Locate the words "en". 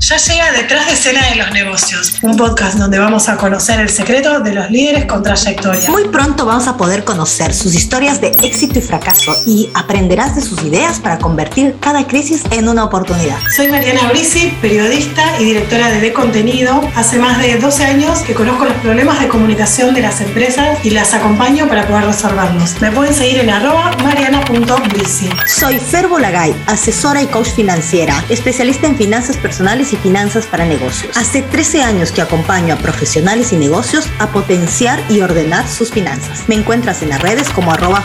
12.50-12.68, 23.40-23.50, 28.86-28.96, 37.02-37.10